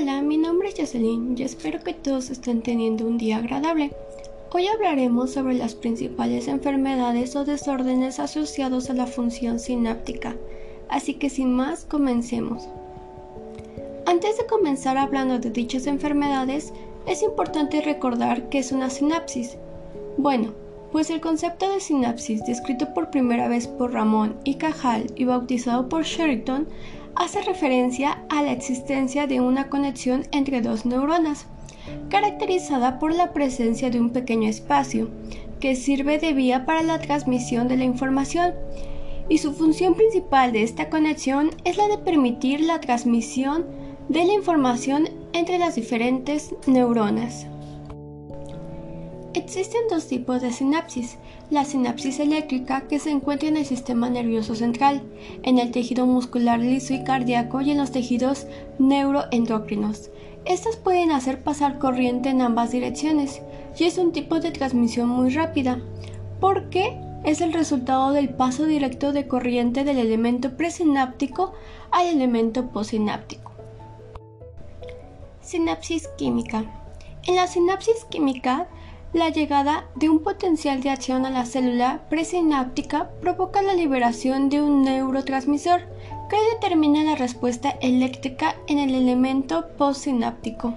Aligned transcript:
Hola, 0.00 0.22
mi 0.22 0.38
nombre 0.38 0.68
es 0.68 0.76
Jocelyn 0.78 1.34
y 1.36 1.42
espero 1.42 1.80
que 1.80 1.92
todos 1.92 2.30
estén 2.30 2.62
teniendo 2.62 3.06
un 3.06 3.18
día 3.18 3.36
agradable. 3.36 3.92
Hoy 4.50 4.66
hablaremos 4.66 5.32
sobre 5.32 5.52
las 5.52 5.74
principales 5.74 6.48
enfermedades 6.48 7.36
o 7.36 7.44
desórdenes 7.44 8.18
asociados 8.18 8.88
a 8.88 8.94
la 8.94 9.06
función 9.06 9.58
sináptica, 9.58 10.36
así 10.88 11.14
que 11.14 11.28
sin 11.28 11.52
más, 11.52 11.84
comencemos. 11.84 12.66
Antes 14.06 14.38
de 14.38 14.46
comenzar 14.46 14.96
hablando 14.96 15.38
de 15.38 15.50
dichas 15.50 15.86
enfermedades, 15.86 16.72
es 17.06 17.22
importante 17.22 17.82
recordar 17.82 18.48
qué 18.48 18.60
es 18.60 18.72
una 18.72 18.88
sinapsis. 18.88 19.58
Bueno, 20.16 20.54
pues 20.92 21.10
el 21.10 21.20
concepto 21.20 21.70
de 21.70 21.80
sinapsis, 21.80 22.42
descrito 22.46 22.94
por 22.94 23.10
primera 23.10 23.48
vez 23.48 23.68
por 23.68 23.92
Ramón 23.92 24.36
y 24.44 24.54
Cajal 24.54 25.12
y 25.14 25.24
bautizado 25.24 25.90
por 25.90 26.04
Sheridan, 26.04 26.68
hace 27.20 27.42
referencia 27.42 28.22
a 28.30 28.42
la 28.42 28.52
existencia 28.52 29.26
de 29.26 29.42
una 29.42 29.68
conexión 29.68 30.22
entre 30.32 30.62
dos 30.62 30.86
neuronas, 30.86 31.44
caracterizada 32.08 32.98
por 32.98 33.14
la 33.14 33.34
presencia 33.34 33.90
de 33.90 34.00
un 34.00 34.08
pequeño 34.08 34.48
espacio, 34.48 35.10
que 35.60 35.76
sirve 35.76 36.18
de 36.18 36.32
vía 36.32 36.64
para 36.64 36.82
la 36.82 36.98
transmisión 36.98 37.68
de 37.68 37.76
la 37.76 37.84
información, 37.84 38.54
y 39.28 39.36
su 39.36 39.52
función 39.52 39.94
principal 39.96 40.52
de 40.52 40.62
esta 40.62 40.88
conexión 40.88 41.50
es 41.64 41.76
la 41.76 41.88
de 41.88 41.98
permitir 41.98 42.62
la 42.62 42.80
transmisión 42.80 43.66
de 44.08 44.24
la 44.24 44.32
información 44.32 45.10
entre 45.34 45.58
las 45.58 45.74
diferentes 45.74 46.54
neuronas. 46.66 47.46
Existen 49.32 49.82
dos 49.88 50.08
tipos 50.08 50.42
de 50.42 50.50
sinapsis, 50.50 51.16
la 51.50 51.64
sinapsis 51.64 52.18
eléctrica 52.18 52.88
que 52.88 52.98
se 52.98 53.10
encuentra 53.10 53.48
en 53.48 53.56
el 53.56 53.64
sistema 53.64 54.10
nervioso 54.10 54.56
central, 54.56 55.02
en 55.44 55.60
el 55.60 55.70
tejido 55.70 56.04
muscular 56.04 56.58
liso 56.58 56.94
y 56.94 57.04
cardíaco 57.04 57.60
y 57.60 57.70
en 57.70 57.78
los 57.78 57.92
tejidos 57.92 58.48
neuroendocrinos. 58.80 60.10
Estas 60.46 60.76
pueden 60.76 61.12
hacer 61.12 61.44
pasar 61.44 61.78
corriente 61.78 62.28
en 62.30 62.42
ambas 62.42 62.72
direcciones 62.72 63.40
y 63.78 63.84
es 63.84 63.98
un 63.98 64.10
tipo 64.10 64.40
de 64.40 64.50
transmisión 64.50 65.08
muy 65.08 65.30
rápida, 65.30 65.80
porque 66.40 67.00
es 67.22 67.40
el 67.40 67.52
resultado 67.52 68.10
del 68.10 68.30
paso 68.30 68.66
directo 68.66 69.12
de 69.12 69.28
corriente 69.28 69.84
del 69.84 69.98
elemento 69.98 70.56
presináptico 70.56 71.52
al 71.92 72.08
elemento 72.08 72.72
posináptico. 72.72 73.52
Sinapsis 75.40 76.08
química. 76.18 76.64
En 77.26 77.36
la 77.36 77.46
sinapsis 77.46 78.04
química, 78.08 78.66
la 79.12 79.28
llegada 79.28 79.86
de 79.96 80.08
un 80.08 80.20
potencial 80.20 80.82
de 80.82 80.90
acción 80.90 81.26
a 81.26 81.30
la 81.30 81.44
célula 81.44 82.02
presináptica 82.08 83.10
provoca 83.20 83.60
la 83.60 83.74
liberación 83.74 84.48
de 84.48 84.62
un 84.62 84.82
neurotransmisor 84.82 85.80
que 86.28 86.36
determina 86.54 87.02
la 87.02 87.16
respuesta 87.16 87.70
eléctrica 87.80 88.54
en 88.68 88.78
el 88.78 88.94
elemento 88.94 89.66
postsináptico. 89.76 90.74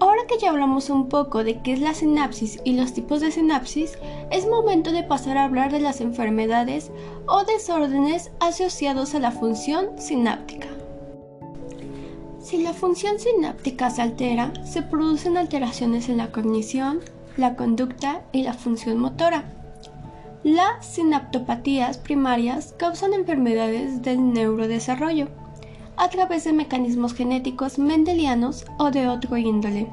Ahora 0.00 0.22
que 0.28 0.38
ya 0.38 0.50
hablamos 0.50 0.90
un 0.90 1.08
poco 1.08 1.44
de 1.44 1.62
qué 1.62 1.74
es 1.74 1.80
la 1.80 1.94
sinapsis 1.94 2.60
y 2.64 2.72
los 2.72 2.92
tipos 2.92 3.20
de 3.20 3.30
sinapsis, 3.30 3.96
es 4.32 4.48
momento 4.48 4.90
de 4.90 5.04
pasar 5.04 5.38
a 5.38 5.44
hablar 5.44 5.70
de 5.70 5.78
las 5.78 6.00
enfermedades 6.00 6.90
o 7.26 7.44
desórdenes 7.44 8.32
asociados 8.40 9.14
a 9.14 9.20
la 9.20 9.30
función 9.30 9.90
sináptica. 9.98 10.73
Si 12.44 12.62
la 12.62 12.74
función 12.74 13.18
sináptica 13.18 13.88
se 13.88 14.02
altera, 14.02 14.52
se 14.66 14.82
producen 14.82 15.38
alteraciones 15.38 16.10
en 16.10 16.18
la 16.18 16.30
cognición, 16.30 17.00
la 17.38 17.56
conducta 17.56 18.20
y 18.32 18.42
la 18.42 18.52
función 18.52 18.98
motora. 18.98 19.44
Las 20.42 20.84
sinaptopatías 20.84 21.96
primarias 21.96 22.74
causan 22.76 23.14
enfermedades 23.14 24.02
del 24.02 24.34
neurodesarrollo 24.34 25.28
a 25.96 26.10
través 26.10 26.44
de 26.44 26.52
mecanismos 26.52 27.14
genéticos 27.14 27.78
mendelianos 27.78 28.66
o 28.78 28.90
de 28.90 29.08
otro 29.08 29.38
índole. 29.38 29.88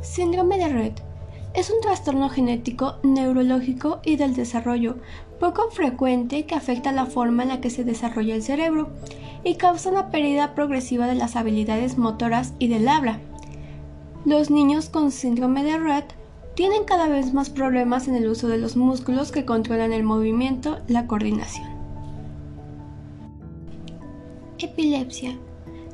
Síndrome 0.00 0.58
de 0.58 0.68
Red 0.68 0.92
es 1.54 1.70
un 1.70 1.80
trastorno 1.80 2.28
genético 2.28 2.96
neurológico 3.04 4.00
y 4.04 4.16
del 4.16 4.34
desarrollo 4.34 4.96
poco 5.38 5.70
frecuente 5.70 6.44
que 6.44 6.56
afecta 6.56 6.90
la 6.90 7.06
forma 7.06 7.44
en 7.44 7.50
la 7.50 7.60
que 7.60 7.70
se 7.70 7.84
desarrolla 7.84 8.34
el 8.34 8.42
cerebro 8.42 8.90
y 9.46 9.54
causa 9.54 9.90
una 9.90 10.10
pérdida 10.10 10.56
progresiva 10.56 11.06
de 11.06 11.14
las 11.14 11.36
habilidades 11.36 11.98
motoras 11.98 12.52
y 12.58 12.66
del 12.66 12.88
habla. 12.88 13.20
Los 14.24 14.50
niños 14.50 14.88
con 14.88 15.12
síndrome 15.12 15.62
de 15.62 15.78
Rett 15.78 16.14
tienen 16.56 16.82
cada 16.82 17.06
vez 17.06 17.32
más 17.32 17.48
problemas 17.48 18.08
en 18.08 18.16
el 18.16 18.28
uso 18.28 18.48
de 18.48 18.58
los 18.58 18.76
músculos 18.76 19.30
que 19.30 19.44
controlan 19.44 19.92
el 19.92 20.02
movimiento, 20.02 20.80
la 20.88 21.06
coordinación. 21.06 21.68
Epilepsia. 24.58 25.38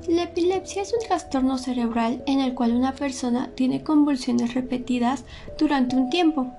La 0.08 0.22
epilepsia 0.22 0.80
es 0.80 0.94
un 0.94 1.06
trastorno 1.06 1.58
cerebral 1.58 2.22
en 2.26 2.40
el 2.40 2.54
cual 2.54 2.72
una 2.72 2.94
persona 2.94 3.50
tiene 3.54 3.84
convulsiones 3.84 4.54
repetidas 4.54 5.24
durante 5.58 5.94
un 5.94 6.08
tiempo. 6.08 6.50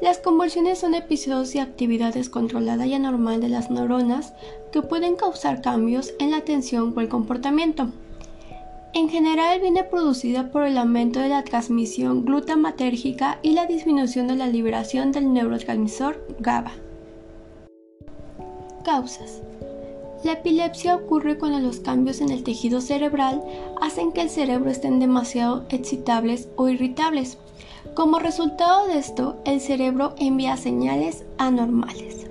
Las 0.00 0.18
convulsiones 0.18 0.78
son 0.78 0.94
episodios 0.94 1.52
de 1.52 1.60
actividad 1.60 2.14
descontrolada 2.14 2.86
y 2.86 2.94
anormal 2.94 3.40
de 3.40 3.48
las 3.48 3.70
neuronas 3.70 4.32
que 4.72 4.82
pueden 4.82 5.16
causar 5.16 5.62
cambios 5.62 6.14
en 6.18 6.30
la 6.30 6.38
atención 6.38 6.92
o 6.96 7.00
el 7.00 7.08
comportamiento. 7.08 7.90
En 8.92 9.08
general 9.08 9.60
viene 9.60 9.84
producida 9.84 10.50
por 10.50 10.64
el 10.64 10.76
aumento 10.76 11.20
de 11.20 11.28
la 11.28 11.44
transmisión 11.44 12.24
glutamatérgica 12.24 13.38
y 13.42 13.52
la 13.52 13.66
disminución 13.66 14.26
de 14.26 14.34
la 14.36 14.48
liberación 14.48 15.12
del 15.12 15.32
neurotransmisor 15.32 16.26
GABA. 16.40 16.72
Causas. 18.84 19.42
La 20.22 20.32
epilepsia 20.32 20.96
ocurre 20.96 21.38
cuando 21.38 21.60
los 21.60 21.80
cambios 21.80 22.20
en 22.20 22.30
el 22.30 22.44
tejido 22.44 22.82
cerebral 22.82 23.42
hacen 23.80 24.12
que 24.12 24.20
el 24.20 24.28
cerebro 24.28 24.70
estén 24.70 25.00
demasiado 25.00 25.64
excitables 25.70 26.48
o 26.56 26.68
irritables. 26.68 27.38
Como 27.94 28.18
resultado 28.18 28.86
de 28.86 28.98
esto, 28.98 29.36
el 29.46 29.60
cerebro 29.60 30.14
envía 30.18 30.58
señales 30.58 31.24
anormales. 31.38 32.26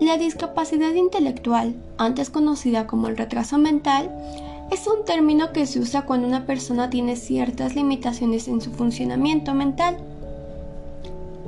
La 0.00 0.16
discapacidad 0.16 0.92
intelectual, 0.94 1.74
antes 1.98 2.30
conocida 2.30 2.86
como 2.86 3.08
el 3.08 3.16
retraso 3.16 3.58
mental, 3.58 4.10
es 4.70 4.86
un 4.86 5.04
término 5.04 5.52
que 5.52 5.66
se 5.66 5.80
usa 5.80 6.02
cuando 6.02 6.28
una 6.28 6.46
persona 6.46 6.90
tiene 6.90 7.16
ciertas 7.16 7.74
limitaciones 7.74 8.46
en 8.46 8.60
su 8.60 8.70
funcionamiento 8.70 9.52
mental 9.52 9.96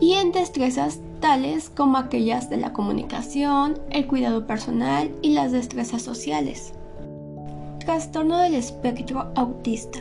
y 0.00 0.14
en 0.14 0.32
destrezas 0.32 0.98
tales 1.20 1.70
como 1.70 1.98
aquellas 1.98 2.50
de 2.50 2.56
la 2.56 2.72
comunicación, 2.72 3.78
el 3.90 4.06
cuidado 4.06 4.46
personal 4.46 5.10
y 5.22 5.30
las 5.30 5.52
destrezas 5.52 6.02
sociales. 6.02 6.72
Trastorno 7.78 8.38
del 8.38 8.54
espectro 8.54 9.30
autista. 9.34 10.00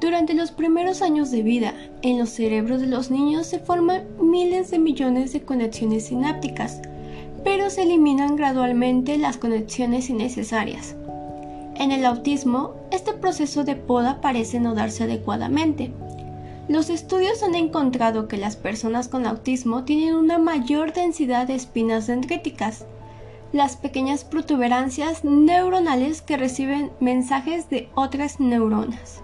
Durante 0.00 0.34
los 0.34 0.52
primeros 0.52 1.02
años 1.02 1.30
de 1.32 1.42
vida, 1.42 1.74
en 2.02 2.18
los 2.18 2.28
cerebros 2.30 2.80
de 2.80 2.86
los 2.86 3.10
niños 3.10 3.46
se 3.46 3.58
forman 3.58 4.04
miles 4.20 4.70
de 4.70 4.78
millones 4.78 5.32
de 5.32 5.42
conexiones 5.42 6.06
sinápticas, 6.06 6.80
pero 7.42 7.68
se 7.68 7.82
eliminan 7.82 8.36
gradualmente 8.36 9.18
las 9.18 9.38
conexiones 9.38 10.08
innecesarias. 10.08 10.94
En 11.74 11.92
el 11.92 12.04
autismo, 12.04 12.74
este 12.90 13.12
proceso 13.12 13.64
de 13.64 13.76
poda 13.76 14.20
parece 14.20 14.60
no 14.60 14.74
darse 14.74 15.04
adecuadamente. 15.04 15.92
Los 16.68 16.90
estudios 16.90 17.42
han 17.42 17.54
encontrado 17.54 18.28
que 18.28 18.36
las 18.36 18.56
personas 18.56 19.08
con 19.08 19.26
autismo 19.26 19.84
tienen 19.84 20.14
una 20.14 20.38
mayor 20.38 20.92
densidad 20.92 21.46
de 21.46 21.54
espinas 21.54 22.06
dendríticas, 22.06 22.84
las 23.52 23.76
pequeñas 23.76 24.24
protuberancias 24.24 25.24
neuronales 25.24 26.20
que 26.20 26.36
reciben 26.36 26.92
mensajes 27.00 27.70
de 27.70 27.88
otras 27.94 28.38
neuronas. 28.38 29.22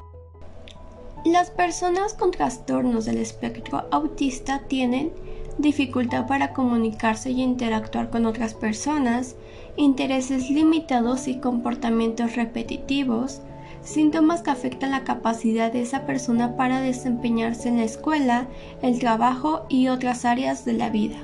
Las 1.26 1.50
personas 1.50 2.14
con 2.14 2.30
trastornos 2.30 3.04
del 3.04 3.18
espectro 3.18 3.84
autista 3.90 4.60
tienen 4.66 5.12
dificultad 5.58 6.26
para 6.26 6.54
comunicarse 6.54 7.30
y 7.30 7.42
interactuar 7.42 8.08
con 8.08 8.24
otras 8.24 8.54
personas, 8.54 9.36
intereses 9.76 10.48
limitados 10.48 11.28
y 11.28 11.40
comportamientos 11.40 12.36
repetitivos, 12.36 13.42
síntomas 13.84 14.42
que 14.42 14.50
afectan 14.50 14.90
la 14.90 15.04
capacidad 15.04 15.70
de 15.72 15.82
esa 15.82 16.06
persona 16.06 16.56
para 16.56 16.80
desempeñarse 16.80 17.68
en 17.68 17.76
la 17.76 17.84
escuela, 17.84 18.48
el 18.82 18.98
trabajo 18.98 19.66
y 19.68 19.88
otras 19.88 20.24
áreas 20.24 20.64
de 20.64 20.72
la 20.72 20.90
vida. 20.90 21.16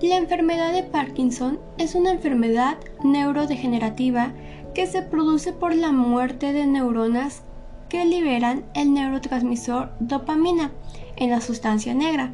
La 0.00 0.16
enfermedad 0.16 0.72
de 0.72 0.82
Parkinson 0.82 1.60
es 1.78 1.94
una 1.94 2.10
enfermedad 2.10 2.76
neurodegenerativa 3.04 4.32
que 4.74 4.86
se 4.86 5.02
produce 5.02 5.52
por 5.52 5.74
la 5.74 5.92
muerte 5.92 6.52
de 6.52 6.66
neuronas 6.66 7.42
que 7.88 8.04
liberan 8.04 8.64
el 8.74 8.94
neurotransmisor 8.94 9.92
dopamina 10.00 10.72
en 11.16 11.30
la 11.30 11.40
sustancia 11.40 11.94
negra. 11.94 12.32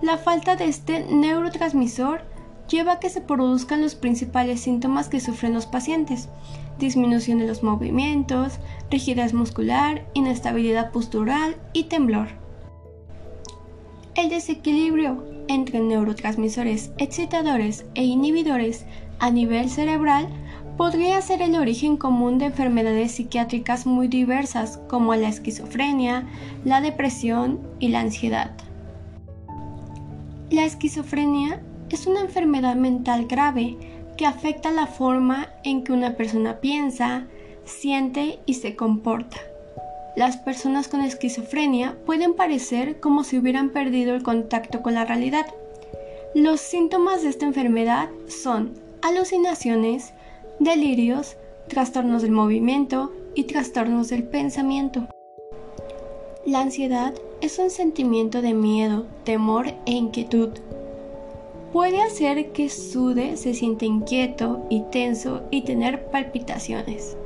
La 0.00 0.16
falta 0.16 0.56
de 0.56 0.64
este 0.64 1.04
neurotransmisor 1.04 2.22
lleva 2.68 2.92
a 2.92 3.00
que 3.00 3.10
se 3.10 3.20
produzcan 3.20 3.82
los 3.82 3.94
principales 3.94 4.60
síntomas 4.60 5.08
que 5.08 5.20
sufren 5.20 5.54
los 5.54 5.66
pacientes, 5.66 6.28
disminución 6.78 7.38
de 7.38 7.46
los 7.46 7.62
movimientos, 7.62 8.58
rigidez 8.90 9.32
muscular, 9.34 10.04
inestabilidad 10.14 10.92
postural 10.92 11.56
y 11.72 11.84
temblor. 11.84 12.28
El 14.14 14.30
desequilibrio 14.30 15.24
entre 15.48 15.80
neurotransmisores 15.80 16.90
excitadores 16.98 17.84
e 17.94 18.04
inhibidores 18.04 18.84
a 19.18 19.30
nivel 19.30 19.70
cerebral 19.70 20.28
podría 20.76 21.20
ser 21.22 21.40
el 21.40 21.54
origen 21.54 21.96
común 21.96 22.38
de 22.38 22.46
enfermedades 22.46 23.12
psiquiátricas 23.12 23.86
muy 23.86 24.08
diversas 24.08 24.78
como 24.88 25.14
la 25.14 25.28
esquizofrenia, 25.28 26.26
la 26.64 26.80
depresión 26.80 27.60
y 27.78 27.88
la 27.88 28.00
ansiedad. 28.00 28.50
La 30.50 30.64
esquizofrenia 30.64 31.62
es 31.90 32.06
una 32.06 32.20
enfermedad 32.20 32.76
mental 32.76 33.26
grave 33.26 33.76
que 34.16 34.26
afecta 34.26 34.70
la 34.70 34.86
forma 34.86 35.48
en 35.62 35.84
que 35.84 35.92
una 35.92 36.16
persona 36.16 36.60
piensa, 36.60 37.26
siente 37.64 38.38
y 38.46 38.54
se 38.54 38.76
comporta. 38.76 39.36
Las 40.16 40.38
personas 40.38 40.88
con 40.88 41.02
esquizofrenia 41.02 41.96
pueden 42.06 42.34
parecer 42.34 43.00
como 43.00 43.22
si 43.22 43.38
hubieran 43.38 43.70
perdido 43.70 44.14
el 44.14 44.22
contacto 44.22 44.82
con 44.82 44.94
la 44.94 45.04
realidad. 45.04 45.46
Los 46.34 46.60
síntomas 46.60 47.22
de 47.22 47.28
esta 47.28 47.44
enfermedad 47.44 48.08
son 48.26 48.72
alucinaciones, 49.02 50.14
delirios, 50.58 51.36
trastornos 51.68 52.22
del 52.22 52.30
movimiento 52.30 53.12
y 53.34 53.44
trastornos 53.44 54.08
del 54.08 54.24
pensamiento. 54.24 55.06
La 56.46 56.60
ansiedad 56.60 57.12
es 57.40 57.58
un 57.58 57.70
sentimiento 57.70 58.40
de 58.40 58.54
miedo, 58.54 59.04
temor 59.24 59.66
e 59.84 59.92
inquietud. 59.92 60.50
Puede 61.72 62.00
hacer 62.00 62.52
que 62.52 62.68
sude, 62.68 63.36
se 63.36 63.54
sienta 63.54 63.84
inquieto 63.84 64.64
y 64.70 64.82
tenso 64.90 65.42
y 65.50 65.62
tener 65.62 66.06
palpitaciones. 66.06 67.16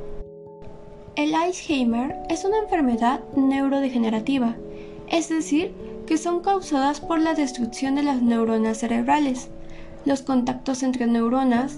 El 1.15 1.35
Alzheimer 1.35 2.15
es 2.29 2.45
una 2.45 2.57
enfermedad 2.59 3.21
neurodegenerativa, 3.35 4.55
es 5.09 5.29
decir, 5.29 5.73
que 6.07 6.17
son 6.17 6.41
causadas 6.41 6.99
por 6.99 7.19
la 7.19 7.33
destrucción 7.33 7.95
de 7.95 8.03
las 8.03 8.21
neuronas 8.21 8.79
cerebrales. 8.79 9.49
Los 10.05 10.21
contactos 10.21 10.83
entre 10.83 11.07
neuronas 11.07 11.77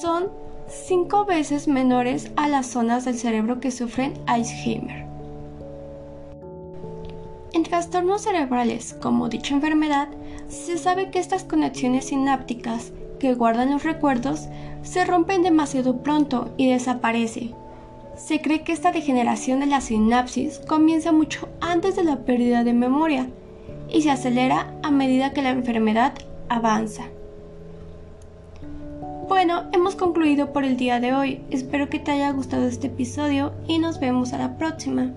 son 0.00 0.28
cinco 0.68 1.24
veces 1.24 1.68
menores 1.68 2.30
a 2.36 2.48
las 2.48 2.66
zonas 2.66 3.04
del 3.04 3.16
cerebro 3.16 3.60
que 3.60 3.70
sufren 3.70 4.14
Alzheimer. 4.26 5.06
En 7.52 7.62
trastornos 7.62 8.22
cerebrales 8.22 8.94
como 9.00 9.28
dicha 9.28 9.54
enfermedad, 9.54 10.08
se 10.48 10.78
sabe 10.78 11.10
que 11.10 11.18
estas 11.18 11.44
conexiones 11.44 12.06
sinápticas 12.06 12.92
que 13.18 13.34
guardan 13.34 13.70
los 13.70 13.84
recuerdos 13.84 14.48
se 14.82 15.04
rompen 15.04 15.42
demasiado 15.42 15.98
pronto 15.98 16.50
y 16.56 16.70
desaparece. 16.70 17.54
Se 18.16 18.40
cree 18.40 18.62
que 18.62 18.72
esta 18.72 18.90
degeneración 18.90 19.60
de 19.60 19.66
la 19.66 19.80
sinapsis 19.80 20.60
comienza 20.66 21.12
mucho 21.12 21.48
antes 21.60 21.96
de 21.96 22.04
la 22.04 22.16
pérdida 22.20 22.64
de 22.64 22.72
memoria 22.72 23.28
y 23.90 24.02
se 24.02 24.10
acelera 24.10 24.74
a 24.82 24.90
medida 24.90 25.32
que 25.32 25.42
la 25.42 25.50
enfermedad 25.50 26.14
avanza. 26.48 27.04
Bueno, 29.28 29.64
hemos 29.72 29.94
concluido 29.94 30.52
por 30.52 30.64
el 30.64 30.76
día 30.76 31.00
de 31.00 31.14
hoy. 31.14 31.42
Espero 31.50 31.88
que 31.90 31.98
te 31.98 32.12
haya 32.12 32.30
gustado 32.30 32.66
este 32.66 32.86
episodio 32.86 33.52
y 33.66 33.78
nos 33.78 34.00
vemos 34.00 34.32
a 34.32 34.38
la 34.38 34.56
próxima. 34.56 35.12